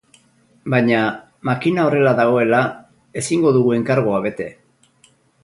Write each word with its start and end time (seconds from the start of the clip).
Baina, 0.73 1.01
makina 1.49 1.83
horrela 1.89 2.13
dagoela, 2.21 2.63
ezingo 3.23 3.53
dugu 3.59 3.77
enkargua 3.79 4.25
bete. 4.27 4.51